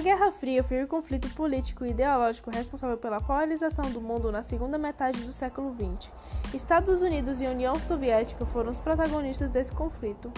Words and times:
Guerra 0.00 0.32
Fria 0.32 0.64
foi 0.64 0.82
o 0.82 0.88
conflito 0.88 1.28
político 1.34 1.84
e 1.84 1.90
ideológico 1.90 2.50
responsável 2.50 2.96
pela 2.96 3.20
polarização 3.20 3.90
do 3.90 4.00
mundo 4.00 4.32
na 4.32 4.42
segunda 4.42 4.78
metade 4.78 5.22
do 5.24 5.32
século 5.32 5.74
XX. 5.74 6.10
Estados 6.54 7.02
Unidos 7.02 7.40
e 7.40 7.46
União 7.46 7.74
Soviética 7.74 8.46
foram 8.46 8.70
os 8.70 8.80
protagonistas 8.80 9.50
desse 9.50 9.72
conflito. 9.72 10.32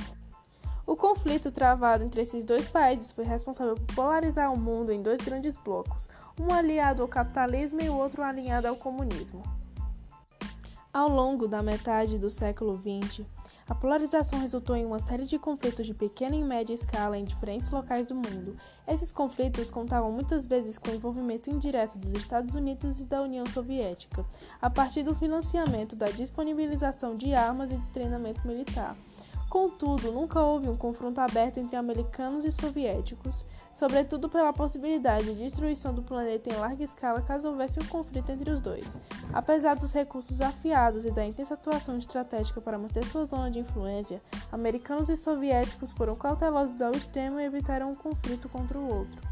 O 0.85 0.96
conflito 0.96 1.53
travado 1.53 2.03
entre 2.03 2.23
esses 2.23 2.45
dois 2.45 2.67
países 2.67 3.12
foi 3.12 3.25
responsável 3.25 3.77
por 3.77 3.95
polarizar 3.95 4.53
o 4.53 4.59
mundo 4.59 4.91
em 4.91 5.01
dois 5.01 5.21
grandes 5.21 5.57
blocos, 5.57 6.09
um 6.41 6.53
aliado 6.53 7.01
ao 7.01 7.09
capitalismo 7.09 7.81
e 7.81 7.89
o 7.89 7.97
outro 7.97 8.23
alinhado 8.23 8.67
ao 8.67 8.75
comunismo. 8.75 9.45
Ao 10.95 11.09
longo 11.09 11.49
da 11.49 11.63
metade 11.63 12.19
do 12.19 12.31
século 12.31 12.79
XX, 12.79 13.25
a 13.67 13.75
polarização 13.75 14.39
resultou 14.39 14.77
em 14.77 14.85
uma 14.85 15.00
série 15.00 15.25
de 15.25 15.39
conflitos 15.39 15.87
de 15.87 15.95
pequena 15.95 16.37
e 16.37 16.45
média 16.45 16.75
escala 16.75 17.17
em 17.17 17.25
diferentes 17.25 17.71
locais 17.71 18.09
do 18.09 18.14
mundo. 18.14 18.59
Esses 18.87 19.11
conflitos 19.11 19.71
contavam 19.71 20.13
muitas 20.13 20.45
vezes 20.45 20.77
com 20.77 20.91
o 20.91 20.95
envolvimento 20.95 21.49
indireto 21.49 21.99
dos 21.99 22.13
Estados 22.13 22.55
Unidos 22.55 23.00
e 23.00 23.07
da 23.07 23.23
União 23.23 23.47
Soviética, 23.47 24.23
a 24.61 24.69
partir 24.69 25.03
do 25.03 25.14
financiamento 25.14 25.97
da 25.97 26.11
disponibilização 26.11 27.17
de 27.17 27.33
armas 27.33 27.72
e 27.72 27.77
de 27.77 27.91
treinamento 27.91 28.47
militar. 28.47 28.95
Contudo, 29.49 30.13
nunca 30.13 30.43
houve 30.43 30.69
um 30.69 30.77
confronto 30.77 31.22
aberto 31.22 31.57
entre 31.57 31.77
americanos 31.77 32.45
e 32.45 32.50
soviéticos, 32.50 33.47
sobretudo 33.72 34.28
pela 34.28 34.53
possibilidade 34.53 35.34
de 35.34 35.42
destruição 35.42 35.94
do 35.94 36.03
planeta 36.03 36.53
em 36.53 36.56
larga 36.56 36.84
escala 36.84 37.22
caso 37.22 37.48
houvesse 37.48 37.80
um 37.80 37.86
conflito 37.86 38.30
entre 38.30 38.50
os 38.50 38.61
dois. 38.61 38.98
Apesar 39.33 39.75
dos 39.75 39.92
recursos 39.92 40.41
afiados 40.41 41.05
e 41.05 41.11
da 41.11 41.25
intensa 41.25 41.55
atuação 41.55 41.97
estratégica 41.97 42.61
para 42.61 42.78
manter 42.78 43.06
sua 43.06 43.25
zona 43.25 43.50
de 43.50 43.61
influência, 43.61 44.20
americanos 44.50 45.08
e 45.08 45.16
soviéticos 45.16 45.92
foram 45.92 46.14
cautelosos 46.14 46.80
ao 46.82 46.92
extremo 46.92 47.41
e 47.41 47.44
evitaram 47.44 47.91
um 47.91 47.94
conflito 47.94 48.48
contra 48.48 48.78
o 48.78 48.88
outro. 48.88 49.31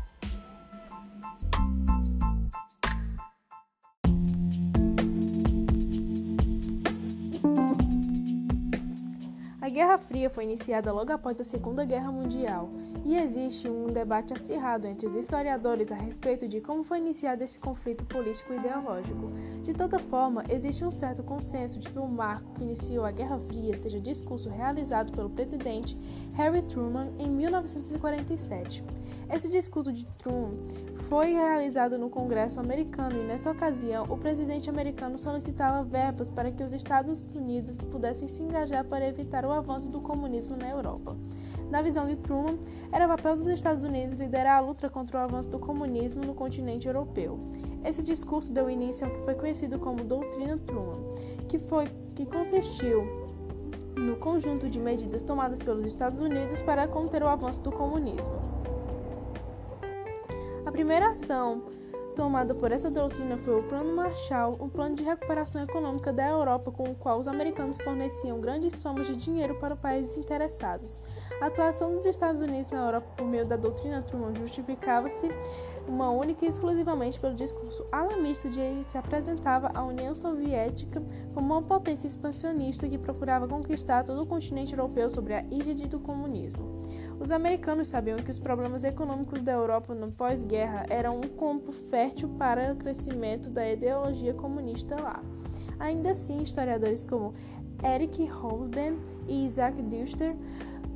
Fria 10.01 10.29
foi 10.29 10.45
iniciada 10.45 10.93
logo 10.93 11.12
após 11.12 11.41
a 11.41 11.45
Segunda 11.45 11.84
Guerra 11.84 12.11
Mundial 12.11 12.70
e 13.05 13.17
existe 13.17 13.69
um 13.69 13.87
debate 13.87 14.33
acirrado 14.33 14.87
entre 14.87 15.06
os 15.06 15.15
historiadores 15.15 15.93
a 15.93 15.95
respeito 15.95 16.48
de 16.48 16.61
como 16.61 16.83
foi 16.84 16.98
iniciado 16.98 17.45
esse 17.45 17.59
conflito 17.59 18.05
político 18.05 18.53
e 18.53 18.56
ideológico. 18.56 19.31
De 19.62 19.73
toda 19.73 19.98
forma, 19.98 20.45
existe 20.48 20.84
um 20.84 20.91
certo 20.91 21.23
consenso 21.23 21.78
de 21.78 21.89
que 21.89 21.98
o 21.98 22.06
marco 22.06 22.53
que 22.55 22.62
iniciou 22.62 23.05
a 23.05 23.11
Guerra 23.11 23.39
Fria 23.39 23.77
seja 23.77 23.98
o 23.98 24.03
discurso 24.03 24.51
realizado 24.51 25.12
pelo 25.12 25.31
presidente 25.31 25.97
Harry 26.34 26.62
Truman 26.62 27.12
em 27.19 27.31
1947. 27.31 28.83
Esse 29.33 29.48
discurso 29.48 29.92
de 29.92 30.05
Truman 30.19 30.56
foi 31.09 31.33
realizado 31.33 31.97
no 31.97 32.11
Congresso 32.11 32.59
americano 32.59 33.17
e, 33.17 33.25
nessa 33.25 33.50
ocasião, 33.53 34.05
o 34.09 34.19
presidente 34.19 34.69
americano 34.69 35.17
solicitava 35.17 35.84
verbas 35.84 36.28
para 36.28 36.50
que 36.50 36.64
os 36.64 36.72
Estados 36.72 37.33
Unidos 37.33 37.81
pudessem 37.81 38.27
se 38.27 38.42
engajar 38.42 38.84
para 38.84 39.06
evitar 39.06 39.45
o 39.45 39.53
avanço 39.53 39.89
do 39.89 40.00
comunismo 40.00 40.56
na 40.56 40.69
Europa. 40.69 41.17
Na 41.70 41.81
visão 41.81 42.09
de 42.09 42.17
Truman, 42.17 42.59
era 42.91 43.06
papel 43.06 43.37
dos 43.37 43.47
Estados 43.47 43.84
Unidos 43.84 44.19
liderar 44.19 44.59
a 44.59 44.61
luta 44.61 44.91
contra 44.91 45.19
o 45.19 45.22
avanço 45.22 45.48
do 45.48 45.61
comunismo 45.61 46.25
no 46.25 46.34
continente 46.34 46.89
europeu. 46.89 47.39
Esse 47.84 48.03
discurso 48.03 48.53
deu 48.53 48.69
início 48.69 49.06
ao 49.06 49.12
que 49.12 49.25
foi 49.25 49.34
conhecido 49.34 49.78
como 49.78 50.03
Doutrina 50.03 50.59
Truman, 50.59 50.98
que, 51.48 51.59
foi, 51.59 51.87
que 52.17 52.27
consistiu 52.27 53.05
no 53.97 54.17
conjunto 54.17 54.69
de 54.69 54.81
medidas 54.81 55.22
tomadas 55.22 55.62
pelos 55.62 55.84
Estados 55.84 56.20
Unidos 56.20 56.61
para 56.61 56.89
conter 56.89 57.22
o 57.22 57.28
avanço 57.28 57.62
do 57.62 57.70
comunismo. 57.70 58.59
A 60.71 60.73
primeira 60.73 61.09
ação 61.11 61.65
tomada 62.15 62.55
por 62.55 62.71
essa 62.71 62.89
doutrina 62.89 63.37
foi 63.39 63.59
o 63.59 63.62
Plano 63.65 63.93
Marshall, 63.93 64.56
um 64.61 64.69
plano 64.69 64.94
de 64.94 65.03
recuperação 65.03 65.61
econômica 65.65 66.12
da 66.12 66.28
Europa 66.28 66.71
com 66.71 66.84
o 66.84 66.94
qual 66.94 67.19
os 67.19 67.27
americanos 67.27 67.77
forneciam 67.83 68.41
grandes 68.41 68.77
somas 68.77 69.09
de 69.09 69.17
dinheiro 69.17 69.56
para 69.56 69.75
países 69.75 70.17
interessados. 70.17 71.03
A 71.41 71.47
atuação 71.47 71.93
dos 71.93 72.06
Estados 72.06 72.41
Unidos 72.41 72.71
na 72.71 72.87
Europa 72.87 73.09
por 73.17 73.27
meio 73.27 73.44
da 73.44 73.56
doutrina 73.56 74.00
Truman 74.00 74.33
justificava-se 74.37 75.28
uma 75.87 76.11
única 76.11 76.45
e 76.45 76.49
exclusivamente 76.49 77.19
pelo 77.19 77.35
discurso 77.35 77.87
alarmista 77.91 78.49
de 78.49 78.61
que 78.61 78.85
se 78.85 78.99
apresentava 78.99 79.71
a 79.75 79.85
União 79.85 80.15
Soviética 80.15 81.03
como 81.35 81.55
uma 81.55 81.63
potência 81.63 82.07
expansionista 82.07 82.89
que 82.89 82.99
procurava 82.99 83.49
conquistar 83.49 84.05
todo 84.05 84.23
o 84.23 84.27
continente 84.27 84.73
europeu 84.73 85.09
sobre 85.11 85.35
a 85.35 85.45
ígide 85.51 85.87
do 85.87 86.01
comunismo. 86.01 86.81
Os 87.21 87.31
americanos 87.31 87.89
sabiam 87.89 88.19
que 88.19 88.31
os 88.31 88.39
problemas 88.39 88.83
econômicos 88.83 89.43
da 89.43 89.53
Europa 89.53 89.95
no 89.95 90.11
pós-guerra 90.11 90.87
eram 90.89 91.19
um 91.19 91.29
campo 91.29 91.71
fértil 91.71 92.31
para 92.39 92.73
o 92.73 92.77
crescimento 92.77 93.51
da 93.51 93.71
ideologia 93.71 94.33
comunista 94.33 94.97
lá. 95.01 95.23
Ainda 95.79 96.11
assim, 96.11 96.41
historiadores 96.41 97.05
como 97.05 97.35
Eric 97.85 98.27
Hobsbawm 98.27 98.97
e 99.29 99.47
Isaac 99.47 99.83
Düster 99.83 100.35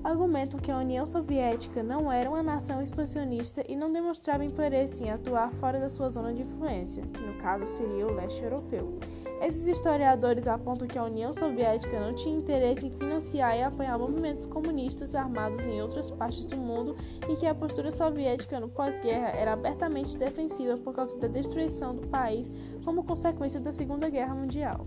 argumentam 0.05 0.61
que 0.61 0.71
a 0.71 0.79
União 0.79 1.07
Soviética 1.07 1.83
não 1.83 2.13
era 2.13 2.29
uma 2.29 2.43
nação 2.43 2.83
expansionista 2.83 3.65
e 3.67 3.75
não 3.75 3.91
demonstrava 3.91 4.45
interesse 4.45 5.03
em 5.03 5.11
atuar 5.11 5.51
fora 5.55 5.81
da 5.81 5.89
sua 5.89 6.11
zona 6.11 6.35
de 6.35 6.43
influência, 6.43 7.03
que 7.03 7.23
no 7.23 7.35
caso 7.39 7.65
seria 7.65 8.07
o 8.07 8.15
leste 8.15 8.45
europeu. 8.45 8.99
Esses 9.41 9.67
historiadores 9.67 10.47
apontam 10.47 10.87
que 10.87 10.99
a 10.99 11.05
União 11.05 11.33
Soviética 11.33 11.99
não 11.99 12.15
tinha 12.15 12.37
interesse 12.37 12.87
em 12.87 12.91
financiar 12.91 13.57
e 13.57 13.63
apoiar 13.63 13.99
movimentos 13.99 14.47
comunistas 14.47 15.15
armados 15.15 15.67
em 15.67 15.83
outras 15.83 16.11
partes 16.11 16.47
do 16.47 16.57
mundo 16.57 16.97
e 17.29 17.37
que 17.37 17.47
a 17.47 17.55
postura 17.55 17.91
soviética 17.91 18.61
no 18.61 18.69
pós-guerra 18.69 19.29
era 19.29 19.53
abertamente 19.53 20.17
defensiva 20.17 20.77
por 20.77 20.95
causa 20.95 21.19
da 21.19 21.27
destruição 21.27 21.95
do 21.95 22.07
país 22.07 22.51
como 22.85 23.05
consequência 23.05 23.61
da 23.61 23.73
Segunda 23.73 24.09
Guerra 24.09 24.35
Mundial. 24.35 24.87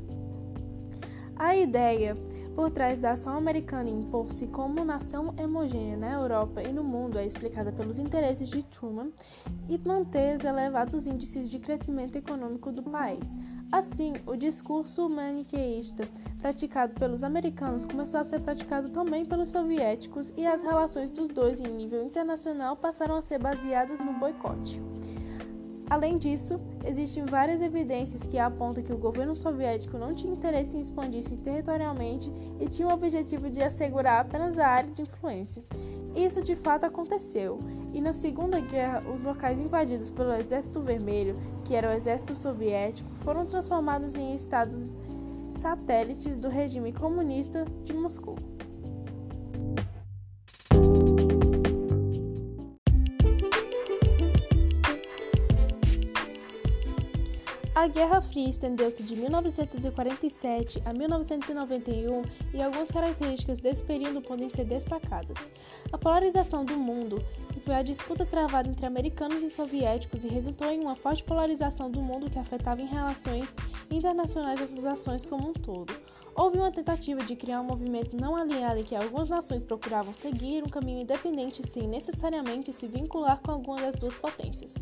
A 1.36 1.56
ideia 1.56 2.18
por 2.58 2.72
trás 2.72 2.98
da 2.98 3.12
ação 3.12 3.38
americana 3.38 3.88
em 3.88 4.00
impor-se 4.00 4.48
como 4.48 4.84
nação 4.84 5.32
homogênea 5.38 5.96
na 5.96 6.14
Europa 6.14 6.64
e 6.64 6.74
no 6.74 6.84
mundo 6.84 7.20
é 7.20 7.24
explicada 7.24 7.72
pelos 7.72 8.00
interesses 8.00 8.50
de 8.50 8.64
Truman 8.64 9.12
e 9.70 9.78
manter 9.78 10.36
os 10.36 10.44
elevados 10.44 11.06
índices 11.06 11.52
de 11.52 11.60
crescimento 11.60 12.16
econômico 12.16 12.72
do 12.72 12.82
país. 12.82 13.38
Assim, 13.72 14.14
o 14.26 14.36
discurso 14.36 15.08
maniqueísta 15.08 16.08
praticado 16.40 16.96
pelos 16.96 17.24
americanos 17.24 17.86
começou 17.86 18.20
a 18.20 18.24
ser 18.24 18.40
praticado 18.40 18.90
também 18.90 19.24
pelos 19.24 19.52
soviéticos 19.52 20.34
e 20.36 20.44
as 20.44 20.64
relações 20.64 21.12
dos 21.12 21.30
dois 21.30 21.60
em 21.60 21.68
nível 21.68 22.04
internacional 22.04 22.76
passaram 22.76 23.18
a 23.18 23.22
ser 23.22 23.38
baseadas 23.38 24.02
no 24.02 24.14
boicote. 24.14 24.82
Além 25.90 26.18
disso, 26.18 26.60
existem 26.86 27.26
várias 27.26 27.62
evidências 27.62 28.26
que 28.26 28.38
apontam 28.38 28.84
que 28.84 28.92
o 28.92 28.98
governo 28.98 29.36
soviético 29.36 29.98
não 29.98 30.14
tinha 30.14 30.34
interesse 30.34 30.76
em 30.76 30.82
expandir-se 30.82 31.38
territorialmente 31.38 32.32
e 32.60 32.68
tinha 32.68 32.88
o 32.88 32.94
objetivo 32.94 33.50
de 33.50 33.64
assegurar 33.64 34.22
apenas 34.22 34.60
a 34.60 34.68
área 34.68 34.92
de 34.92 35.04
influência. 35.04 35.64
Isso 36.14 36.42
de 36.42 36.56
fato 36.56 36.86
aconteceu, 36.86 37.60
e 37.94 38.02
na 38.02 38.12
Segunda 38.12 38.60
Guerra, 38.60 39.04
os 39.14 39.24
locais 39.24 39.60
invadidos 39.60 40.10
pelo 40.10 40.34
Exército 40.34 40.82
Vermelho, 40.82 41.36
que 41.64 41.74
era 41.74 41.90
o 41.90 41.94
Exército 41.94 42.36
Soviético, 42.36 43.10
foram 43.24 43.46
transformados 43.46 44.16
em 44.16 44.36
estados 44.36 45.00
satélites 45.54 46.38
do 46.38 46.50
regime 46.50 46.92
comunista 46.92 47.66
de 47.86 47.94
Moscou. 47.94 48.36
A 57.88 57.90
Guerra 57.90 58.20
Fria 58.20 58.50
estendeu-se 58.50 59.02
de 59.02 59.16
1947 59.16 60.84
a 60.84 60.92
1991 60.92 62.22
e 62.54 62.62
algumas 62.62 62.92
características 62.92 63.62
desse 63.62 63.82
período 63.82 64.22
podem 64.22 64.50
ser 64.50 64.66
destacadas. 64.66 65.38
A 65.90 65.98
polarização 65.98 66.66
do 66.66 66.78
mundo 66.78 67.24
foi 67.64 67.76
a 67.76 67.82
disputa 67.82 68.26
travada 68.26 68.68
entre 68.68 68.86
americanos 68.86 69.42
e 69.42 69.50
soviéticos 69.50 70.26
e 70.26 70.28
resultou 70.28 70.70
em 70.70 70.82
uma 70.82 70.98
forte 70.98 71.24
polarização 71.24 71.90
do 71.90 72.02
mundo 72.02 72.30
que 72.30 72.38
afetava 72.38 72.82
em 72.82 72.88
relações 72.88 73.56
internacionais 73.90 74.60
essas 74.60 74.84
ações 74.84 75.26
como 75.26 75.48
um 75.48 75.54
todo. 75.54 75.94
Houve 76.36 76.58
uma 76.58 76.74
tentativa 76.74 77.24
de 77.24 77.38
criar 77.38 77.62
um 77.62 77.68
movimento 77.68 78.18
não 78.18 78.36
alinhado 78.36 78.82
em 78.82 78.84
que 78.84 78.98
algumas 78.98 79.30
nações 79.30 79.64
procuravam 79.64 80.14
seguir 80.14 80.62
um 80.62 80.68
caminho 80.68 81.04
independente 81.04 81.66
sem 81.66 81.88
necessariamente 81.88 82.74
se 82.74 82.86
vincular 82.86 83.40
com 83.42 83.54
alguma 83.54 83.78
das 83.78 83.96
duas 83.96 84.16
potências. 84.18 84.76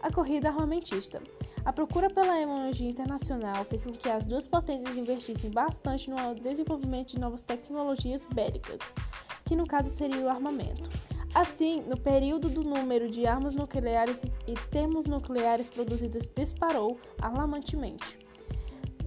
A 0.00 0.12
corrida 0.12 0.48
armamentista. 0.48 1.20
A 1.64 1.72
procura 1.72 2.08
pela 2.08 2.38
hegemonia 2.38 2.88
internacional 2.88 3.64
fez 3.64 3.84
com 3.84 3.92
que 3.92 4.08
as 4.08 4.26
duas 4.26 4.46
potências 4.46 4.96
investissem 4.96 5.50
bastante 5.50 6.08
no 6.08 6.34
desenvolvimento 6.34 7.08
de 7.08 7.18
novas 7.18 7.42
tecnologias 7.42 8.24
bélicas, 8.32 8.80
que 9.44 9.56
no 9.56 9.66
caso 9.66 9.90
seria 9.90 10.20
o 10.20 10.28
armamento. 10.28 10.88
Assim, 11.34 11.82
no 11.82 11.96
período 11.98 12.48
do 12.48 12.62
número 12.62 13.10
de 13.10 13.26
armas 13.26 13.54
nucleares 13.54 14.24
e 14.46 14.54
termos 14.70 15.04
nucleares 15.04 15.68
produzidas 15.68 16.30
disparou 16.34 16.98
alarmantemente. 17.20 18.18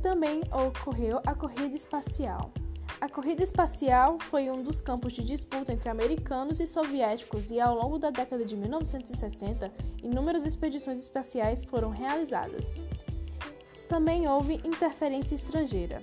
Também 0.01 0.41
ocorreu 0.51 1.19
a 1.25 1.33
corrida 1.33 1.75
espacial. 1.75 2.51
A 2.99 3.09
corrida 3.09 3.43
espacial 3.43 4.17
foi 4.19 4.49
um 4.51 4.61
dos 4.61 4.81
campos 4.81 5.13
de 5.13 5.23
disputa 5.23 5.71
entre 5.71 5.89
americanos 5.89 6.59
e 6.59 6.67
soviéticos, 6.67 7.51
e 7.51 7.59
ao 7.59 7.75
longo 7.75 7.97
da 7.97 8.09
década 8.09 8.43
de 8.43 8.55
1960, 8.55 9.71
inúmeras 10.03 10.45
expedições 10.45 10.99
espaciais 10.99 11.63
foram 11.63 11.89
realizadas. 11.89 12.83
Também 13.87 14.27
houve 14.27 14.61
interferência 14.63 15.35
estrangeira. 15.35 16.01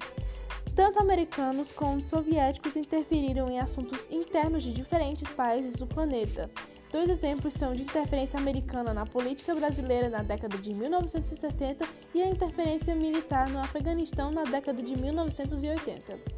Tanto 0.74 1.00
americanos 1.00 1.72
como 1.72 2.00
soviéticos 2.00 2.76
interferiram 2.76 3.48
em 3.48 3.58
assuntos 3.58 4.06
internos 4.10 4.62
de 4.62 4.72
diferentes 4.72 5.30
países 5.30 5.78
do 5.80 5.86
planeta. 5.86 6.50
Dois 6.90 7.08
exemplos 7.08 7.54
são 7.54 7.74
de 7.74 7.82
interferência 7.82 8.38
americana 8.38 8.94
na 8.94 9.04
política 9.04 9.54
brasileira 9.54 10.08
na 10.08 10.22
década 10.22 10.56
de 10.56 10.72
1960 10.72 11.86
e 12.14 12.22
a 12.22 12.28
interferência 12.28 12.94
militar 12.94 13.48
no 13.50 13.58
Afeganistão 13.58 14.30
na 14.30 14.44
década 14.44 14.82
de 14.82 14.96
1980. 14.96 16.37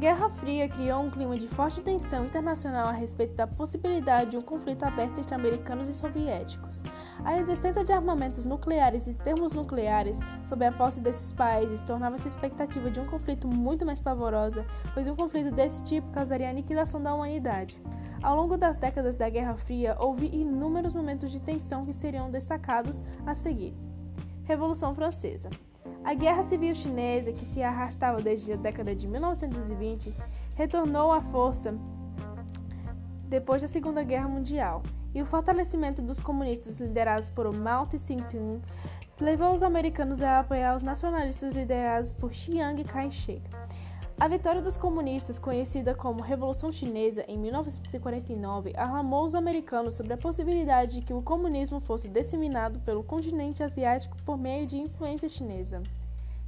Guerra 0.00 0.30
Fria 0.30 0.66
criou 0.66 1.02
um 1.02 1.10
clima 1.10 1.36
de 1.36 1.46
forte 1.46 1.82
tensão 1.82 2.24
internacional 2.24 2.88
a 2.88 2.92
respeito 2.92 3.34
da 3.34 3.46
possibilidade 3.46 4.30
de 4.30 4.38
um 4.38 4.40
conflito 4.40 4.82
aberto 4.82 5.18
entre 5.20 5.34
americanos 5.34 5.90
e 5.90 5.92
soviéticos. 5.92 6.82
A 7.22 7.38
existência 7.38 7.84
de 7.84 7.92
armamentos 7.92 8.46
nucleares 8.46 9.06
e 9.06 9.12
termos 9.12 9.52
nucleares 9.52 10.20
sob 10.42 10.64
a 10.64 10.72
posse 10.72 11.02
desses 11.02 11.32
países 11.32 11.84
tornava 11.84 12.14
essa 12.14 12.28
expectativa 12.28 12.90
de 12.90 12.98
um 12.98 13.06
conflito 13.06 13.46
muito 13.46 13.84
mais 13.84 14.00
pavorosa, 14.00 14.64
pois 14.94 15.06
um 15.06 15.14
conflito 15.14 15.54
desse 15.54 15.82
tipo 15.82 16.10
causaria 16.10 16.46
a 16.46 16.50
aniquilação 16.50 17.02
da 17.02 17.14
humanidade. 17.14 17.78
Ao 18.22 18.34
longo 18.34 18.56
das 18.56 18.78
décadas 18.78 19.18
da 19.18 19.28
Guerra 19.28 19.54
Fria, 19.54 19.98
houve 20.00 20.30
inúmeros 20.32 20.94
momentos 20.94 21.30
de 21.30 21.42
tensão 21.42 21.84
que 21.84 21.92
seriam 21.92 22.30
destacados 22.30 23.04
a 23.26 23.34
seguir. 23.34 23.74
Revolução 24.44 24.94
Francesa. 24.94 25.50
A 26.02 26.14
Guerra 26.14 26.42
Civil 26.42 26.74
Chinesa, 26.74 27.32
que 27.32 27.44
se 27.44 27.62
arrastava 27.62 28.22
desde 28.22 28.52
a 28.52 28.56
década 28.56 28.94
de 28.94 29.06
1920, 29.06 30.14
retornou 30.54 31.12
à 31.12 31.20
força 31.20 31.74
depois 33.28 33.62
da 33.62 33.68
Segunda 33.68 34.02
Guerra 34.02 34.26
Mundial, 34.26 34.82
e 35.14 35.22
o 35.22 35.26
fortalecimento 35.26 36.02
dos 36.02 36.18
comunistas 36.18 36.78
liderados 36.80 37.30
por 37.30 37.52
Mao 37.52 37.86
Tse-tung 37.86 38.60
levou 39.20 39.52
os 39.54 39.62
americanos 39.62 40.22
a 40.22 40.40
apoiar 40.40 40.74
os 40.74 40.82
nacionalistas 40.82 41.54
liderados 41.54 42.12
por 42.12 42.32
Chiang 42.32 42.82
Kai-shek. 42.82 43.42
A 44.20 44.28
vitória 44.28 44.60
dos 44.60 44.76
comunistas, 44.76 45.38
conhecida 45.38 45.94
como 45.94 46.22
Revolução 46.22 46.70
Chinesa 46.70 47.24
em 47.26 47.38
1949, 47.38 48.74
alarmou 48.76 49.24
os 49.24 49.34
americanos 49.34 49.94
sobre 49.94 50.12
a 50.12 50.18
possibilidade 50.18 50.96
de 50.96 51.06
que 51.06 51.14
o 51.14 51.22
comunismo 51.22 51.80
fosse 51.80 52.06
disseminado 52.06 52.78
pelo 52.80 53.02
continente 53.02 53.62
asiático 53.62 54.18
por 54.22 54.36
meio 54.36 54.66
de 54.66 54.76
influência 54.76 55.26
chinesa. 55.26 55.82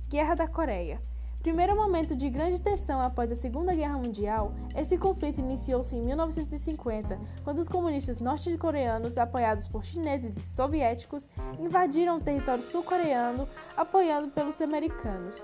Guerra 0.06 0.34
da 0.34 0.46
Coreia. 0.46 1.00
Primeiro 1.40 1.74
momento 1.74 2.14
de 2.14 2.28
grande 2.28 2.60
tensão 2.60 3.00
após 3.00 3.32
a 3.32 3.34
Segunda 3.34 3.74
Guerra 3.74 3.96
Mundial, 3.96 4.52
esse 4.76 4.98
conflito 4.98 5.40
iniciou-se 5.40 5.96
em 5.96 6.02
1950, 6.02 7.18
quando 7.42 7.58
os 7.58 7.68
comunistas 7.68 8.18
norte-coreanos, 8.18 9.16
apoiados 9.16 9.66
por 9.66 9.82
chineses 9.82 10.36
e 10.36 10.42
soviéticos, 10.42 11.30
invadiram 11.58 12.18
o 12.18 12.20
território 12.20 12.62
sul-coreano, 12.62 13.48
apoiado 13.74 14.28
pelos 14.28 14.60
americanos. 14.60 15.42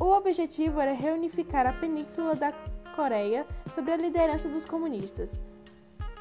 O 0.00 0.12
objetivo 0.12 0.80
era 0.80 0.92
reunificar 0.92 1.66
a 1.66 1.72
península 1.72 2.34
da 2.34 2.52
Coreia 2.94 3.46
sob 3.70 3.90
a 3.90 3.96
liderança 3.96 4.48
dos 4.48 4.64
comunistas. 4.64 5.40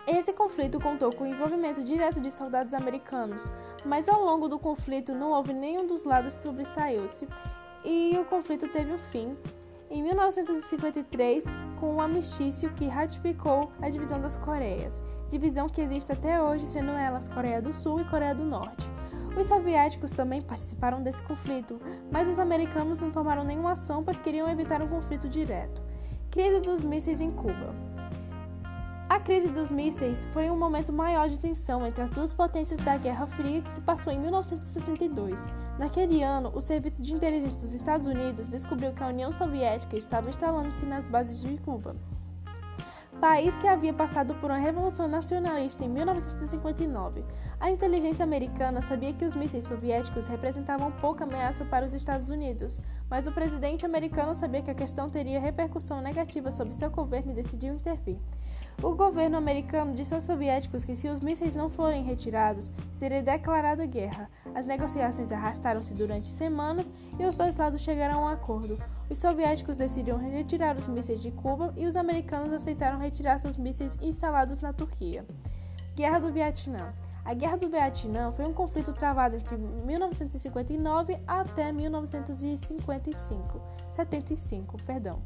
Esse 0.07 0.33
conflito 0.33 0.79
contou 0.79 1.13
com 1.13 1.25
o 1.25 1.27
envolvimento 1.27 1.83
direto 1.83 2.19
de 2.19 2.31
soldados 2.31 2.73
americanos, 2.73 3.51
mas 3.85 4.09
ao 4.09 4.23
longo 4.23 4.47
do 4.47 4.57
conflito 4.57 5.13
não 5.13 5.31
houve 5.31 5.53
nenhum 5.53 5.85
dos 5.85 6.05
lados 6.05 6.33
sobressaiu-se 6.33 7.27
e 7.85 8.17
o 8.17 8.25
conflito 8.25 8.67
teve 8.67 8.91
um 8.91 8.97
fim 8.97 9.37
em 9.89 10.01
1953 10.01 11.45
com 11.79 11.95
um 11.95 12.01
amistício 12.01 12.73
que 12.73 12.87
ratificou 12.87 13.71
a 13.81 13.89
divisão 13.89 14.19
das 14.19 14.37
Coreias, 14.37 15.03
divisão 15.29 15.67
que 15.67 15.81
existe 15.81 16.11
até 16.11 16.41
hoje, 16.41 16.67
sendo 16.67 16.91
elas 16.91 17.27
Coreia 17.27 17.61
do 17.61 17.71
Sul 17.71 18.01
e 18.01 18.05
Coreia 18.05 18.33
do 18.33 18.43
Norte. 18.43 18.96
Os 19.37 19.45
soviéticos 19.45 20.13
também 20.13 20.41
participaram 20.41 21.03
desse 21.03 21.21
conflito, 21.21 21.79
mas 22.11 22.27
os 22.27 22.39
americanos 22.39 22.99
não 22.99 23.11
tomaram 23.11 23.43
nenhuma 23.43 23.73
ação 23.73 24.03
pois 24.03 24.19
queriam 24.19 24.49
evitar 24.49 24.81
um 24.81 24.87
conflito 24.87 25.29
direto. 25.29 25.79
Crise 26.31 26.59
dos 26.59 26.81
mísseis 26.81 27.21
em 27.21 27.29
Cuba. 27.29 27.75
A 29.07 29.19
crise 29.19 29.49
dos 29.49 29.69
mísseis 29.69 30.27
foi 30.33 30.49
um 30.49 30.57
momento 30.57 30.91
maior 30.91 31.29
de 31.29 31.39
tensão 31.39 31.85
entre 31.85 32.01
as 32.03 32.09
duas 32.09 32.33
potências 32.33 32.79
da 32.79 32.97
Guerra 32.97 33.27
Fria 33.27 33.61
que 33.61 33.71
se 33.71 33.79
passou 33.81 34.11
em 34.11 34.19
1962. 34.19 35.53
Naquele 35.77 36.23
ano, 36.23 36.51
o 36.55 36.59
Serviço 36.59 37.03
de 37.03 37.13
Inteligência 37.13 37.61
dos 37.61 37.73
Estados 37.73 38.07
Unidos 38.07 38.49
descobriu 38.49 38.91
que 38.91 39.03
a 39.03 39.07
União 39.07 39.31
Soviética 39.31 39.95
estava 39.95 40.29
instalando-se 40.29 40.83
nas 40.83 41.07
bases 41.07 41.39
de 41.39 41.57
Cuba 41.59 41.95
país 43.19 43.57
que 43.57 43.67
havia 43.67 43.93
passado 43.93 44.35
por 44.35 44.51
uma 44.51 44.59
revolução 44.59 45.07
nacionalista 45.07 45.83
em 45.83 45.89
1959. 45.89 47.25
A 47.59 47.71
inteligência 47.71 48.23
americana 48.23 48.81
sabia 48.81 49.13
que 49.13 49.25
os 49.25 49.33
mísseis 49.33 49.63
soviéticos 49.63 50.27
representavam 50.27 50.91
pouca 50.91 51.23
ameaça 51.23 51.65
para 51.65 51.85
os 51.85 51.95
Estados 51.95 52.29
Unidos, 52.29 52.79
mas 53.09 53.25
o 53.25 53.31
presidente 53.31 53.85
americano 53.85 54.35
sabia 54.35 54.61
que 54.61 54.69
a 54.69 54.75
questão 54.75 55.09
teria 55.09 55.39
repercussão 55.39 55.99
negativa 55.99 56.51
sobre 56.51 56.73
seu 56.73 56.91
governo 56.91 57.31
e 57.31 57.35
decidiu 57.35 57.73
intervir. 57.73 58.19
O 58.81 58.93
governo 58.93 59.37
americano 59.37 59.95
disse 59.95 60.13
aos 60.13 60.23
soviéticos 60.23 60.85
que 60.85 60.95
se 60.95 61.09
os 61.09 61.19
mísseis 61.19 61.55
não 61.55 61.67
forem 61.67 62.03
retirados, 62.03 62.71
seria 62.93 63.23
declarada 63.23 63.83
guerra. 63.87 64.29
As 64.53 64.67
negociações 64.67 65.31
arrastaram-se 65.31 65.95
durante 65.95 66.27
semanas 66.27 66.93
e 67.19 67.25
os 67.25 67.35
dois 67.35 67.57
lados 67.57 67.81
chegaram 67.81 68.19
a 68.19 68.25
um 68.25 68.27
acordo. 68.27 68.77
Os 69.09 69.17
soviéticos 69.17 69.77
decidiram 69.77 70.19
retirar 70.19 70.77
os 70.77 70.85
mísseis 70.85 71.23
de 71.23 71.31
Cuba 71.31 71.73
e 71.75 71.87
os 71.87 71.95
americanos 71.95 72.53
aceitaram 72.53 72.99
retirar 72.99 73.39
seus 73.39 73.57
mísseis 73.57 73.97
instalados 73.99 74.61
na 74.61 74.71
Turquia. 74.71 75.25
Guerra 75.95 76.19
do 76.19 76.31
Vietnã. 76.31 76.93
A 77.25 77.33
Guerra 77.33 77.57
do 77.57 77.69
Vietnã 77.69 78.31
foi 78.31 78.45
um 78.45 78.53
conflito 78.53 78.93
travado 78.93 79.37
entre 79.37 79.57
1959 79.57 81.17
até 81.25 81.71
1955, 81.71 83.59
75, 83.89 84.77
perdão 84.83 85.19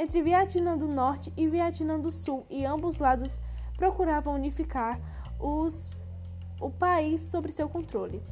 entre 0.00 0.22
Vietnã 0.22 0.78
do 0.78 0.88
Norte 0.88 1.30
e 1.36 1.46
Vietnã 1.46 2.00
do 2.00 2.10
Sul, 2.10 2.46
e 2.48 2.64
ambos 2.64 2.96
lados 2.96 3.38
procuravam 3.76 4.34
unificar 4.34 4.98
os, 5.38 5.90
o 6.58 6.70
país 6.70 7.20
sob 7.20 7.52
seu 7.52 7.68
controle. 7.68 8.22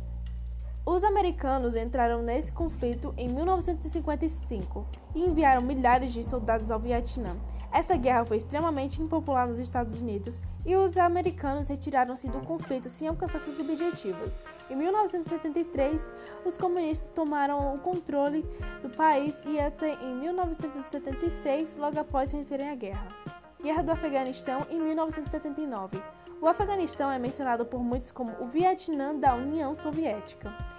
Os 0.91 1.05
americanos 1.05 1.77
entraram 1.77 2.23
nesse 2.23 2.51
conflito 2.51 3.13
em 3.19 3.29
1955 3.29 4.87
e 5.15 5.23
enviaram 5.23 5.61
milhares 5.61 6.15
de 6.15 6.25
soldados 6.25 6.71
ao 6.71 6.81
Vietnã. 6.81 7.37
Essa 7.71 7.95
guerra 7.95 8.25
foi 8.25 8.39
extremamente 8.39 9.03
impopular 9.03 9.47
nos 9.47 9.59
Estados 9.59 10.01
Unidos 10.01 10.41
e 10.65 10.75
os 10.75 10.97
americanos 10.97 11.69
retiraram-se 11.69 12.27
do 12.29 12.41
conflito 12.41 12.89
sem 12.89 13.07
alcançar 13.07 13.39
seus 13.39 13.61
objetivos. 13.61 14.41
Em 14.71 14.77
1973, 14.77 16.11
os 16.47 16.57
comunistas 16.57 17.11
tomaram 17.11 17.75
o 17.75 17.79
controle 17.81 18.41
do 18.81 18.89
país 18.89 19.43
e 19.47 19.61
até 19.61 19.93
em 19.93 20.17
1976, 20.17 21.77
logo 21.77 22.01
após 22.01 22.33
vencerem 22.33 22.71
a 22.71 22.75
guerra. 22.75 23.09
Guerra 23.63 23.83
do 23.83 23.93
Afeganistão 23.93 24.67
em 24.71 24.81
1979. 24.81 26.03
O 26.41 26.47
Afeganistão 26.47 27.11
é 27.11 27.19
mencionado 27.19 27.67
por 27.67 27.83
muitos 27.83 28.11
como 28.11 28.33
o 28.41 28.47
Vietnã 28.47 29.15
da 29.15 29.35
União 29.35 29.75
Soviética. 29.75 30.78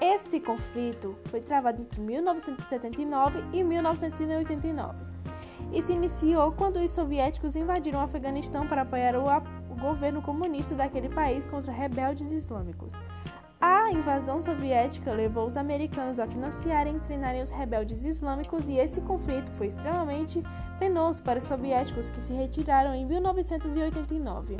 Esse 0.00 0.40
conflito 0.40 1.16
foi 1.26 1.40
travado 1.40 1.82
entre 1.82 2.00
1979 2.00 3.44
e 3.52 3.62
1989 3.62 5.14
e 5.72 5.82
se 5.82 5.92
iniciou 5.92 6.52
quando 6.52 6.76
os 6.76 6.90
soviéticos 6.90 7.56
invadiram 7.56 8.00
o 8.00 8.02
Afeganistão 8.02 8.66
para 8.66 8.82
apoiar 8.82 9.14
o, 9.16 9.24
governo 9.74 10.22
comunista 10.22 10.74
daquele 10.74 11.08
país 11.08 11.46
contra 11.46 11.72
rebeldes 11.72 12.30
islâmicos. 12.30 12.94
A 13.60 13.90
invasão 13.90 14.40
soviética 14.40 15.12
levou 15.12 15.46
os 15.46 15.56
americanos 15.56 16.18
a 16.18 16.26
financiarem 16.26 16.96
e 16.96 17.00
treinarem 17.00 17.42
os 17.42 17.50
rebeldes 17.50 18.04
islâmicos 18.04 18.68
e 18.68 18.76
esse 18.76 19.00
conflito 19.00 19.50
foi 19.52 19.66
extremamente 19.66 20.42
penoso 20.78 21.22
para 21.22 21.38
os 21.38 21.44
soviéticos 21.44 22.08
que 22.08 22.20
se 22.20 22.32
retiraram 22.32 22.94
em 22.94 23.04
1989. 23.04 24.56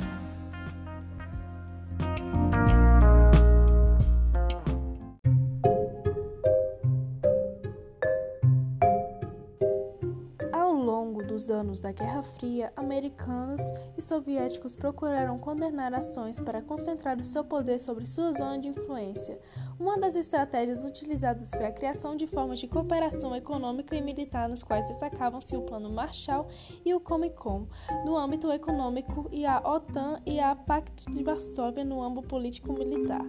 Dos 11.35 11.49
anos 11.49 11.81
da 11.81 11.91
Guerra 11.91 12.23
Fria, 12.23 12.71
americanos 12.77 13.61
e 13.97 14.01
soviéticos 14.01 14.73
procuraram 14.73 15.37
condenar 15.37 15.93
ações 15.93 16.39
para 16.39 16.61
concentrar 16.61 17.19
o 17.19 17.25
seu 17.25 17.43
poder 17.43 17.77
sobre 17.77 18.05
sua 18.05 18.31
zona 18.31 18.57
de 18.57 18.69
influência. 18.69 19.37
Uma 19.77 19.99
das 19.99 20.15
estratégias 20.15 20.85
utilizadas 20.85 21.51
foi 21.51 21.65
a 21.65 21.73
criação 21.73 22.15
de 22.15 22.25
formas 22.25 22.59
de 22.59 22.69
cooperação 22.69 23.35
econômica 23.35 23.97
e 23.97 24.01
militar, 24.01 24.47
nos 24.47 24.63
quais 24.63 24.87
destacavam-se 24.87 25.57
o 25.57 25.63
Plano 25.63 25.91
Marshall 25.91 26.47
e 26.85 26.93
o 26.93 27.01
Comecon 27.01 27.67
no 28.05 28.15
âmbito 28.15 28.49
econômico 28.49 29.27
e 29.29 29.45
a 29.45 29.59
OTAN 29.59 30.21
e 30.25 30.39
a 30.39 30.55
Pacto 30.55 31.11
de 31.11 31.21
Varsóvia 31.21 31.83
no 31.83 32.01
âmbito 32.01 32.29
político-militar. 32.29 33.25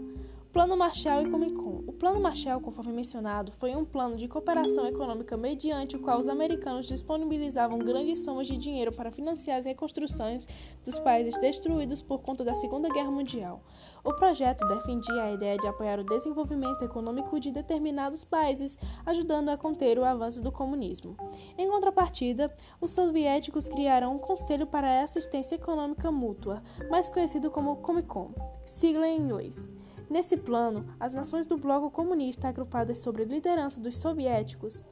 Plano 0.56 0.74
Marshall 0.74 1.20
e 1.20 1.30
Comecon. 1.30 1.84
O 1.86 1.92
Plano 1.92 2.18
Marshall, 2.18 2.62
conforme 2.62 2.90
mencionado, 2.90 3.52
foi 3.52 3.76
um 3.76 3.84
plano 3.84 4.16
de 4.16 4.26
cooperação 4.26 4.86
econômica 4.86 5.36
mediante 5.36 5.96
o 5.96 6.00
qual 6.00 6.18
os 6.18 6.30
americanos 6.30 6.88
disponibilizavam 6.88 7.78
grandes 7.78 8.24
somas 8.24 8.46
de 8.46 8.56
dinheiro 8.56 8.90
para 8.90 9.10
financiar 9.10 9.58
as 9.58 9.66
reconstruções 9.66 10.48
dos 10.82 10.98
países 10.98 11.38
destruídos 11.38 12.00
por 12.00 12.22
conta 12.22 12.42
da 12.42 12.54
Segunda 12.54 12.88
Guerra 12.88 13.10
Mundial. 13.10 13.62
O 14.02 14.14
projeto 14.14 14.66
defendia 14.66 15.24
a 15.24 15.32
ideia 15.32 15.58
de 15.58 15.66
apoiar 15.66 16.00
o 16.00 16.04
desenvolvimento 16.04 16.82
econômico 16.82 17.38
de 17.38 17.50
determinados 17.50 18.24
países, 18.24 18.78
ajudando 19.04 19.50
a 19.50 19.58
conter 19.58 19.98
o 19.98 20.06
avanço 20.06 20.42
do 20.42 20.50
comunismo. 20.50 21.18
Em 21.58 21.68
contrapartida, 21.68 22.50
os 22.80 22.92
soviéticos 22.92 23.68
criaram 23.68 24.14
um 24.14 24.18
Conselho 24.18 24.66
para 24.66 24.88
a 24.88 25.04
Assistência 25.04 25.56
Econômica 25.56 26.10
Mútua, 26.10 26.62
mais 26.88 27.10
conhecido 27.10 27.50
como 27.50 27.76
Comecon, 27.76 28.30
sigla 28.64 29.06
em 29.06 29.20
inglês. 29.20 29.75
Nesse 30.08 30.36
plano, 30.36 30.86
as 31.00 31.12
nações 31.12 31.46
do 31.46 31.56
bloco 31.56 31.90
comunista 31.90 32.48
agrupadas 32.48 33.00
sob 33.00 33.22
a 33.22 33.26
liderança 33.26 33.80
dos 33.80 33.96
soviéticos. 33.96 34.84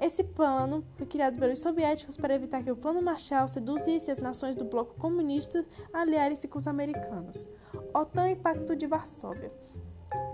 Esse 0.00 0.24
plano 0.24 0.84
foi 0.96 1.06
criado 1.06 1.38
pelos 1.38 1.60
soviéticos 1.60 2.16
para 2.16 2.34
evitar 2.34 2.62
que 2.62 2.70
o 2.70 2.76
Plano 2.76 3.02
Marshall 3.02 3.48
seduzisse 3.48 4.10
as 4.10 4.18
nações 4.18 4.56
do 4.56 4.64
bloco 4.64 4.94
comunista 4.94 5.64
a 5.92 6.00
aliarem-se 6.00 6.48
com 6.48 6.58
os 6.58 6.66
americanos. 6.66 7.48
OTAN 7.92 8.30
e 8.30 8.36
Pacto 8.36 8.74
de 8.74 8.86
Varsóvia. 8.86 9.52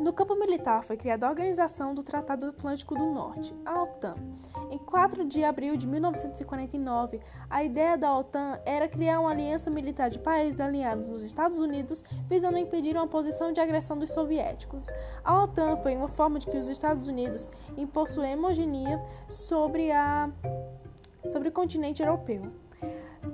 No 0.00 0.12
campo 0.12 0.34
militar 0.34 0.82
foi 0.82 0.96
criada 0.96 1.26
a 1.26 1.30
Organização 1.30 1.94
do 1.94 2.02
Tratado 2.02 2.46
Atlântico 2.46 2.94
do 2.94 3.12
Norte, 3.12 3.54
a 3.64 3.82
OTAN. 3.82 4.14
Em 4.70 4.76
4 4.76 5.24
de 5.24 5.42
abril 5.44 5.76
de 5.76 5.86
1949, 5.86 7.20
a 7.48 7.64
ideia 7.64 7.96
da 7.96 8.16
OTAN 8.16 8.60
era 8.66 8.86
criar 8.86 9.20
uma 9.20 9.30
aliança 9.30 9.70
militar 9.70 10.10
de 10.10 10.18
países 10.18 10.60
alinhados 10.60 11.06
nos 11.06 11.22
Estados 11.22 11.58
Unidos, 11.58 12.04
visando 12.28 12.58
impedir 12.58 12.94
uma 12.94 13.06
posição 13.06 13.50
de 13.50 13.60
agressão 13.60 13.98
dos 13.98 14.12
soviéticos. 14.12 14.86
A 15.24 15.42
OTAN 15.42 15.76
foi 15.78 15.96
uma 15.96 16.08
forma 16.08 16.38
de 16.38 16.46
que 16.46 16.58
os 16.58 16.68
Estados 16.68 17.08
Unidos 17.08 17.50
impôs 17.76 18.10
sua 18.10 18.28
hegemonia 18.28 19.02
sobre, 19.26 19.90
a, 19.90 20.30
sobre 21.30 21.48
o 21.48 21.52
continente 21.52 22.02
europeu. 22.02 22.42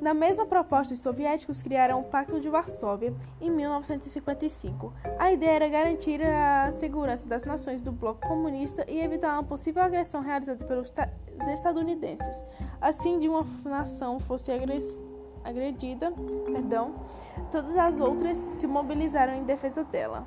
Na 0.00 0.12
mesma 0.12 0.46
proposta, 0.46 0.94
os 0.94 1.00
soviéticos 1.00 1.62
criaram 1.62 2.00
o 2.00 2.04
Pacto 2.04 2.40
de 2.40 2.48
Varsóvia 2.48 3.14
em 3.40 3.50
1955. 3.50 4.92
A 5.18 5.32
ideia 5.32 5.52
era 5.52 5.68
garantir 5.68 6.20
a 6.22 6.70
segurança 6.72 7.26
das 7.28 7.44
nações 7.44 7.80
do 7.80 7.92
bloco 7.92 8.26
comunista 8.26 8.84
e 8.88 9.00
evitar 9.00 9.32
uma 9.34 9.44
possível 9.44 9.82
agressão 9.82 10.20
realizada 10.20 10.64
pelos 10.64 10.90
estadunidenses. 11.48 12.44
Assim, 12.80 13.18
de 13.18 13.28
uma 13.28 13.44
nação 13.64 14.18
fosse 14.18 14.50
agredida, 15.44 16.12
perdão, 16.46 16.94
todas 17.50 17.76
as 17.76 18.00
outras 18.00 18.36
se 18.38 18.66
mobilizaram 18.66 19.34
em 19.34 19.44
defesa 19.44 19.84
dela. 19.84 20.26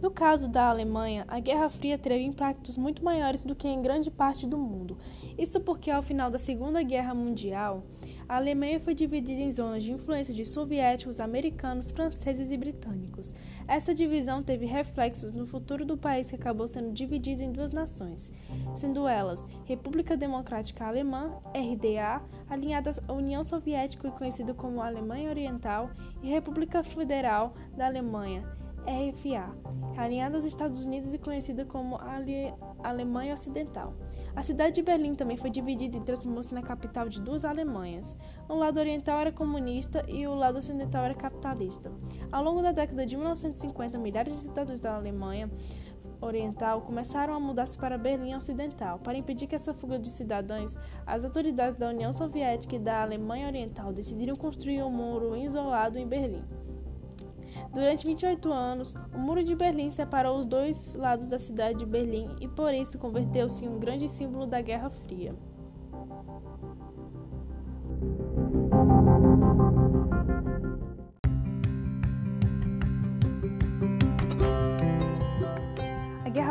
No 0.00 0.12
caso 0.12 0.48
da 0.48 0.68
Alemanha, 0.68 1.24
a 1.28 1.38
Guerra 1.38 1.68
Fria 1.68 1.98
teve 1.98 2.22
impactos 2.24 2.76
muito 2.76 3.04
maiores 3.04 3.44
do 3.44 3.54
que 3.54 3.68
em 3.68 3.82
grande 3.82 4.10
parte 4.10 4.46
do 4.46 4.56
mundo. 4.56 4.96
Isso 5.36 5.60
porque, 5.60 5.90
ao 5.90 6.02
final 6.02 6.30
da 6.30 6.38
Segunda 6.38 6.82
Guerra 6.82 7.14
Mundial, 7.14 7.82
a 8.28 8.36
Alemanha 8.36 8.78
foi 8.78 8.94
dividida 8.94 9.40
em 9.40 9.50
zonas 9.50 9.82
de 9.82 9.90
influência 9.90 10.34
de 10.34 10.44
soviéticos, 10.44 11.18
americanos, 11.18 11.90
franceses 11.90 12.50
e 12.50 12.56
britânicos. 12.58 13.34
Essa 13.66 13.94
divisão 13.94 14.42
teve 14.42 14.66
reflexos 14.66 15.32
no 15.32 15.46
futuro 15.46 15.84
do 15.84 15.96
país 15.96 16.28
que 16.28 16.36
acabou 16.36 16.68
sendo 16.68 16.92
dividido 16.92 17.42
em 17.42 17.50
duas 17.50 17.72
nações, 17.72 18.30
sendo 18.74 19.08
elas 19.08 19.48
República 19.64 20.14
Democrática 20.14 20.84
Alemã, 20.84 21.40
RDA, 21.54 22.22
alinhada 22.50 22.92
à 23.08 23.12
União 23.14 23.42
Soviética 23.42 24.08
e 24.08 24.12
conhecida 24.12 24.52
como 24.52 24.82
Alemanha 24.82 25.30
Oriental, 25.30 25.90
e 26.22 26.28
República 26.28 26.82
Federal 26.82 27.54
da 27.76 27.86
Alemanha, 27.86 28.42
RFA, 28.88 29.54
alinhada 29.96 30.36
aos 30.36 30.44
Estados 30.44 30.84
Unidos 30.84 31.12
e 31.12 31.18
conhecida 31.18 31.64
como 31.64 31.96
Ale 31.96 32.52
Alemanha 32.82 33.34
Ocidental. 33.34 33.92
A 34.38 34.42
cidade 34.44 34.76
de 34.76 34.82
Berlim 34.82 35.16
também 35.16 35.36
foi 35.36 35.50
dividida 35.50 35.96
e 35.96 36.00
transformou-se 36.00 36.54
na 36.54 36.62
capital 36.62 37.08
de 37.08 37.20
duas 37.20 37.44
Alemanhas. 37.44 38.16
O 38.48 38.54
lado 38.54 38.78
oriental 38.78 39.18
era 39.18 39.32
comunista 39.32 40.04
e 40.06 40.28
o 40.28 40.34
lado 40.36 40.58
ocidental 40.58 41.04
era 41.04 41.12
capitalista. 41.12 41.90
Ao 42.30 42.44
longo 42.44 42.62
da 42.62 42.70
década 42.70 43.04
de 43.04 43.16
1950, 43.16 43.98
milhares 43.98 44.34
de 44.34 44.38
cidadãos 44.42 44.78
da 44.78 44.94
Alemanha 44.94 45.50
Oriental 46.20 46.82
começaram 46.82 47.34
a 47.34 47.40
mudar-se 47.40 47.76
para 47.76 47.98
Berlim 47.98 48.36
Ocidental. 48.36 49.00
Para 49.00 49.18
impedir 49.18 49.48
que 49.48 49.56
essa 49.56 49.74
fuga 49.74 49.98
de 49.98 50.08
cidadãos, 50.08 50.76
as 51.04 51.24
autoridades 51.24 51.76
da 51.76 51.88
União 51.88 52.12
Soviética 52.12 52.76
e 52.76 52.78
da 52.78 53.02
Alemanha 53.02 53.48
Oriental 53.48 53.92
decidiram 53.92 54.36
construir 54.36 54.84
um 54.84 54.90
muro 54.90 55.36
isolado 55.36 55.98
em 55.98 56.06
Berlim. 56.06 56.44
Durante 57.78 58.04
28 58.04 58.52
anos, 58.52 58.92
o 59.14 59.18
Muro 59.18 59.44
de 59.44 59.54
Berlim 59.54 59.92
separou 59.92 60.36
os 60.36 60.44
dois 60.44 60.96
lados 60.96 61.28
da 61.28 61.38
cidade 61.38 61.78
de 61.78 61.86
Berlim 61.86 62.28
e 62.40 62.48
por 62.48 62.74
isso 62.74 62.98
converteu-se 62.98 63.64
em 63.64 63.68
um 63.68 63.78
grande 63.78 64.08
símbolo 64.08 64.48
da 64.48 64.60
Guerra 64.60 64.90
Fria. 64.90 65.32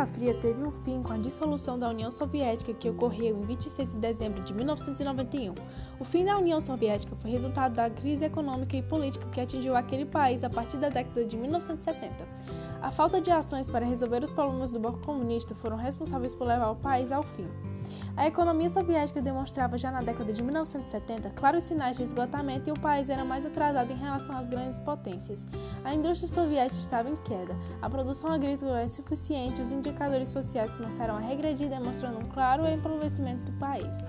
Fria 0.08 0.34
teve 0.34 0.64
um 0.64 0.72
fim 0.72 1.02
com 1.02 1.14
a 1.14 1.18
dissolução 1.18 1.78
da 1.78 1.90
União 1.90 2.10
Soviética 2.10 2.74
que 2.74 2.90
ocorreu 2.90 3.38
em 3.38 3.42
26 3.42 3.94
de 3.94 3.98
dezembro 3.98 4.44
de 4.44 4.54
1991. 4.54 5.54
O 6.00 6.06
fim 6.06 6.26
da 6.26 6.38
União 6.38 6.60
Soviética 6.60 7.16
foi 7.16 7.32
resultado 7.32 7.76
da 7.76 7.90
crise 7.90 8.26
econômica 8.26 8.76
e 8.76 8.82
política 8.82 9.28
que 9.30 9.42
atingiu 9.42 9.76
aquele 9.76 10.06
país 10.06 10.44
a 10.44 10.50
partir 10.50 10.78
da 10.78 10.90
década 10.90 11.26
de 11.26 11.38
1970. 11.38 12.28
A 12.82 12.92
falta 12.92 13.20
de 13.20 13.32
ações 13.32 13.70
para 13.70 13.86
resolver 13.86 14.24
os 14.24 14.32
problemas 14.32 14.72
do 14.72 14.80
bloco 14.80 15.00
comunista 15.00 15.56
foram 15.56 15.78
responsáveis 15.78 16.36
por 16.36 16.48
levar 16.48 16.70
o 16.72 16.76
país 16.76 17.12
ao 17.12 17.24
fim. 17.24 17.48
A 18.16 18.28
economia 18.28 18.70
soviética 18.70 19.22
demonstrava 19.22 19.78
já 19.78 19.92
na 19.92 20.02
década 20.02 20.34
de 20.34 20.42
1970 20.42 21.30
claros 21.32 21.64
sinais 21.64 21.98
de 21.98 22.04
esgotamento 22.04 22.70
e 22.70 22.74
o 22.74 22.80
país 22.80 23.10
era 23.10 23.24
mais 23.24 23.46
atrasado 23.46 23.92
em 23.92 23.98
relação 23.98 24.38
às 24.38 24.50
grandes 24.50 24.80
potências. 24.80 25.48
A 25.84 25.94
indústria 25.94 26.28
soviética 26.28 26.80
estava 26.80 27.10
em 27.10 27.16
queda, 27.16 27.56
a 27.82 27.90
produção 27.90 28.32
agrícola 28.32 28.82
é 28.82 28.86
insuficiente 28.86 29.62
os 29.62 29.72
indicadores 29.72 30.30
sociais 30.30 30.74
começaram 30.74 31.16
a 31.16 31.20
regredir, 31.20 31.70
demonstrando 31.70 32.20
um 32.20 32.30
claro 32.30 32.68
empobrecimento 32.68 33.52
do 33.52 33.58
país. 33.60 34.06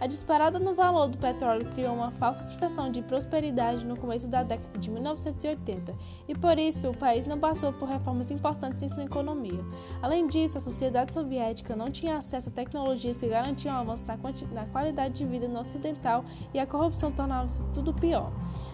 A 0.00 0.06
disparada 0.06 0.58
no 0.58 0.74
valor 0.74 1.08
do 1.08 1.18
petróleo 1.18 1.66
criou 1.74 1.94
uma 1.94 2.10
falsa 2.10 2.42
sensação 2.42 2.90
de 2.90 3.02
prosperidade 3.02 3.84
no 3.84 3.98
começo 3.98 4.26
da 4.28 4.42
década 4.42 4.78
de 4.78 4.90
1980 4.90 5.94
e 6.26 6.34
por 6.34 6.58
isso 6.58 6.88
o 6.88 6.96
país 6.96 7.26
não 7.26 7.38
passou 7.38 7.70
por 7.70 7.86
reformas 7.86 8.30
importantes 8.30 8.82
em 8.82 8.88
sua 8.88 9.04
economia. 9.04 9.62
Além 10.00 10.26
disso, 10.26 10.56
a 10.56 10.60
sociedade 10.60 11.12
soviética 11.12 11.76
não 11.76 11.90
tinha 11.90 12.16
acesso 12.16 12.48
a 12.48 12.52
tecnologias 12.52 13.18
que 13.18 13.28
garantiam 13.28 13.74
um 13.74 13.78
avanço 13.78 14.06
na, 14.06 14.16
na 14.54 14.66
qualidade 14.68 15.16
de 15.16 15.26
vida 15.26 15.46
no 15.46 15.60
ocidental 15.60 16.24
e 16.54 16.58
a 16.58 16.66
corrupção 16.66 17.12
tornava-se 17.12 17.62
tudo 17.74 17.92
pior. 17.92 18.32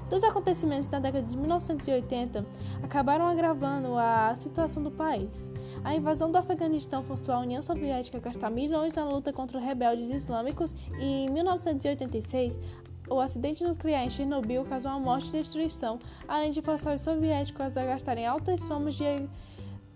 Dos 0.09 0.23
acontecimentos 0.23 0.87
da 0.87 1.01
década 1.01 1.27
de 1.27 1.37
1980 1.37 2.47
acabaram 2.83 3.27
agravando 3.27 3.99
a 3.99 4.35
situação 4.37 4.83
do 4.83 4.91
país. 4.91 5.51
A 5.83 5.97
invasão 5.97 6.31
do 6.31 6.39
Afeganistão 6.39 7.03
forçou 7.03 7.35
a 7.35 7.41
União 7.41 7.61
Soviética 7.61 8.19
a 8.19 8.21
gastar 8.21 8.49
milhões 8.51 8.95
na 8.95 9.05
luta 9.05 9.33
contra 9.33 9.59
rebeldes 9.59 10.09
islâmicos 10.09 10.77
e, 10.99 11.05
em 11.05 11.31
1986, 11.31 12.61
o 13.09 13.21
acidente 13.21 13.65
nuclear 13.65 14.05
em 14.05 14.11
Chernobyl 14.11 14.65
causou 14.65 14.93
a 14.93 14.99
morte 14.99 15.29
e 15.29 15.33
destruição, 15.33 15.99
além 16.29 16.51
de 16.51 16.63
forçar 16.63 16.95
os 16.95 17.01
soviéticos 17.01 17.77
a 17.77 17.85
gastarem 17.85 18.27
altas 18.27 18.63
somas 18.63 18.95
de 18.95 19.29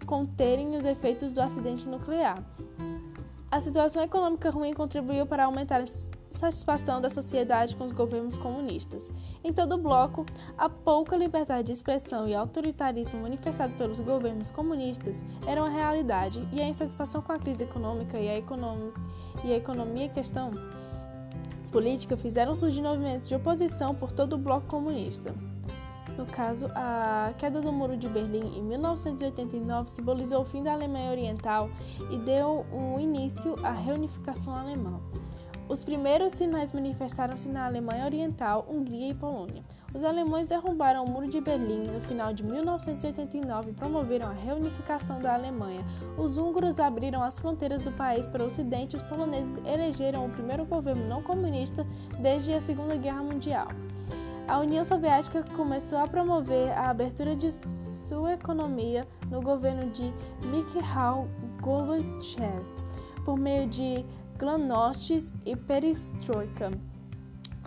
conterem 0.06 0.76
os 0.76 0.84
efeitos 0.84 1.32
do 1.32 1.40
acidente 1.40 1.86
nuclear. 1.86 2.42
A 3.50 3.60
situação 3.60 4.02
econômica 4.02 4.50
ruim 4.50 4.72
contribuiu 4.72 5.26
para 5.26 5.44
aumentar 5.44 5.82
satisfação 6.30 7.00
da 7.00 7.10
sociedade 7.10 7.76
com 7.76 7.84
os 7.84 7.92
governos 7.92 8.38
comunistas. 8.38 9.12
Em 9.42 9.52
todo 9.52 9.74
o 9.74 9.78
bloco, 9.78 10.24
a 10.56 10.68
pouca 10.68 11.16
liberdade 11.16 11.66
de 11.66 11.72
expressão 11.72 12.28
e 12.28 12.34
autoritarismo 12.34 13.20
manifestado 13.20 13.72
pelos 13.74 14.00
governos 14.00 14.50
comunistas 14.50 15.24
eram 15.46 15.64
a 15.64 15.68
realidade, 15.68 16.46
e 16.52 16.60
a 16.60 16.68
insatisfação 16.68 17.22
com 17.22 17.32
a 17.32 17.38
crise 17.38 17.64
econômica 17.64 18.18
e 18.18 18.28
a, 18.28 18.38
e 19.44 19.52
a 19.52 19.56
economia 19.56 20.08
questão 20.08 20.52
política 21.70 22.16
fizeram 22.16 22.54
surgir 22.54 22.82
movimentos 22.82 23.28
de 23.28 23.34
oposição 23.34 23.94
por 23.94 24.12
todo 24.12 24.34
o 24.34 24.38
bloco 24.38 24.66
comunista. 24.66 25.34
No 26.16 26.26
caso, 26.26 26.66
a 26.74 27.32
queda 27.38 27.60
do 27.60 27.72
Muro 27.72 27.96
de 27.96 28.08
Berlim 28.08 28.58
em 28.58 28.62
1989 28.62 29.90
simbolizou 29.90 30.42
o 30.42 30.44
fim 30.44 30.62
da 30.62 30.72
Alemanha 30.72 31.10
Oriental 31.10 31.70
e 32.10 32.18
deu 32.18 32.66
um 32.72 33.00
início 33.00 33.54
à 33.64 33.70
reunificação 33.70 34.54
alemã. 34.54 35.00
Os 35.70 35.84
primeiros 35.84 36.32
sinais 36.32 36.72
manifestaram-se 36.72 37.48
na 37.48 37.64
Alemanha 37.64 38.04
Oriental, 38.04 38.66
Hungria 38.68 39.10
e 39.10 39.14
Polônia. 39.14 39.62
Os 39.94 40.02
alemães 40.02 40.48
derrubaram 40.48 41.04
o 41.04 41.08
Muro 41.08 41.28
de 41.28 41.40
Berlim 41.40 41.86
no 41.86 42.00
final 42.00 42.32
de 42.32 42.42
1989 42.42 43.70
e 43.70 43.74
promoveram 43.74 44.26
a 44.26 44.32
reunificação 44.32 45.20
da 45.20 45.32
Alemanha. 45.32 45.84
Os 46.18 46.36
húngaros 46.36 46.80
abriram 46.80 47.22
as 47.22 47.38
fronteiras 47.38 47.82
do 47.82 47.92
país 47.92 48.26
para 48.26 48.42
o 48.42 48.46
Ocidente 48.46 48.96
e 48.96 48.98
os 48.98 49.02
poloneses 49.04 49.58
elegeram 49.64 50.26
o 50.26 50.30
primeiro 50.30 50.64
governo 50.64 51.06
não 51.06 51.22
comunista 51.22 51.86
desde 52.18 52.52
a 52.52 52.60
Segunda 52.60 52.96
Guerra 52.96 53.22
Mundial. 53.22 53.68
A 54.48 54.58
União 54.58 54.82
Soviética 54.82 55.44
começou 55.56 56.00
a 56.00 56.08
promover 56.08 56.76
a 56.76 56.90
abertura 56.90 57.36
de 57.36 57.48
sua 57.52 58.32
economia 58.32 59.06
no 59.30 59.40
governo 59.40 59.88
de 59.90 60.12
Mikhail 60.48 61.28
Gorbachev 61.60 62.80
por 63.24 63.38
meio 63.38 63.68
de 63.68 64.04
glasnost 64.40 65.30
e 65.44 65.54
perestroika. 65.54 66.70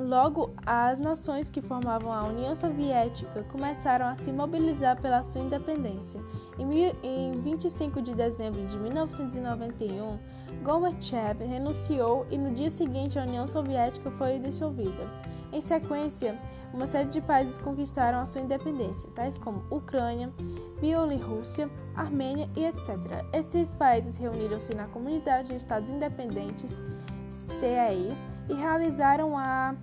Logo, 0.02 0.56
as 0.66 0.98
nações 0.98 1.52
que 1.52 1.62
formavam 1.62 2.12
a 2.12 2.24
União 2.24 2.56
Soviética 2.56 3.44
começaram 3.44 4.08
a 4.08 4.16
se 4.16 4.32
mobilizar 4.32 5.00
pela 5.00 5.22
sua 5.22 5.42
independência. 5.42 6.20
Em 6.58 7.40
25 7.40 8.02
de 8.02 8.16
dezembro 8.16 8.66
de 8.66 8.76
1991, 8.80 10.18
Gorbachev 10.64 11.46
renunciou 11.46 12.26
e 12.32 12.40
no 12.40 12.56
dia 12.56 12.72
seguinte 12.72 13.20
a 13.20 13.24
União 13.24 13.46
Soviética 13.46 14.10
foi 14.10 14.40
dissolvida. 14.40 15.08
Em 15.54 15.62
sequência, 15.62 16.36
uma 16.74 16.88
série 16.88 17.10
de 17.10 17.22
países 17.22 17.60
conquistaram 17.60 18.18
a 18.18 18.26
sua 18.26 18.42
independência, 18.42 19.08
tais 19.12 19.38
como 19.38 19.64
Ucrânia, 19.70 20.34
Bielorrússia, 20.82 21.70
Armênia 21.96 22.50
e 22.56 22.66
etc. 22.66 23.24
Esses 23.32 23.76
países 23.76 24.18
reuniram-se 24.18 24.74
na 24.74 24.88
Comunidade 24.88 25.50
de 25.50 25.56
Estados 25.56 25.92
Independentes, 25.92 26.82
CEI, 27.30 28.18
e 28.50 28.54
realizaram 28.56 29.38
a 29.38 29.76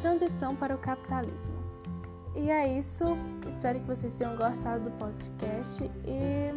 transição 0.00 0.54
para 0.54 0.76
o 0.76 0.78
capitalismo. 0.78 1.52
E 2.36 2.48
é 2.48 2.78
isso. 2.78 3.04
Espero 3.48 3.80
que 3.80 3.86
vocês 3.86 4.14
tenham 4.14 4.36
gostado 4.36 4.84
do 4.84 4.90
podcast 4.92 5.82
e 6.06 6.54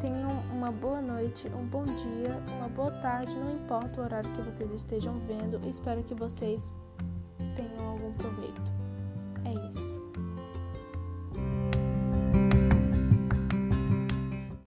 tenham 0.00 0.30
uma 0.50 0.72
boa 0.72 1.02
noite, 1.02 1.46
um 1.48 1.66
bom 1.66 1.84
dia, 1.84 2.42
uma 2.56 2.68
boa 2.68 2.90
tarde, 2.92 3.34
não 3.36 3.52
importa 3.52 4.00
o 4.00 4.04
horário 4.04 4.32
que 4.32 4.40
vocês 4.40 4.72
estejam 4.72 5.18
vendo. 5.18 5.60
Espero 5.68 6.02
que 6.02 6.14
vocês 6.14 6.72
proveito. 8.12 8.72
É 9.44 9.68
isso. 9.70 9.87